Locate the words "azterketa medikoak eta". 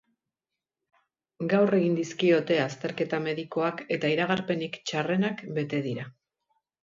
2.63-4.11